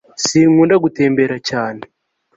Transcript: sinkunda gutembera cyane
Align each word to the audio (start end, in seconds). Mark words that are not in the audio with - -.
sinkunda 0.27 0.75
gutembera 0.83 1.35
cyane 1.49 1.81